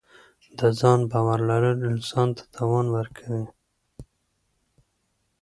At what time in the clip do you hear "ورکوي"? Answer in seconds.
2.97-3.45